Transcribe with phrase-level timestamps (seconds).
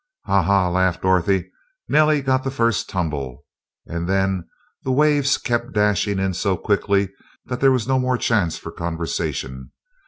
[0.25, 0.41] "Ha!
[0.41, 1.51] ha!" laughed Dorothy,
[1.87, 3.45] "Nellie got the first tumble."
[3.85, 4.49] And then
[4.81, 7.09] the waves kept dashing in so quickly
[7.45, 9.69] that there was no more chance for conversation.